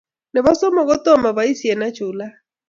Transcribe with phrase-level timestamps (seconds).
[0.33, 2.33] Nebo somok komomi boisiet ne chulat